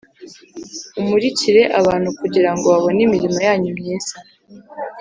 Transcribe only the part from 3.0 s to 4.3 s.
imirimo yanyu myiza